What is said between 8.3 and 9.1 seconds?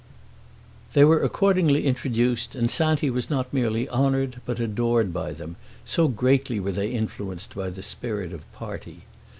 of party.